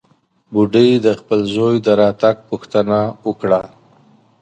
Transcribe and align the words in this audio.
بوډۍ 0.53 0.89
د 1.05 1.07
خپل 1.19 1.39
زوى 1.53 1.75
د 1.85 1.87
راتګ 2.01 2.35
پوښتنه 2.49 2.99
وکړه. 3.25 3.61